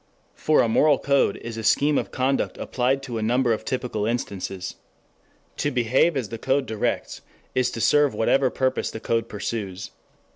[0.33, 4.07] For a moral code is a scheme of conduct applied to a number of typical
[4.07, 4.73] instances.
[5.57, 7.21] To behave as the code directs
[7.53, 9.91] is to serve whatever purpose the code pursues.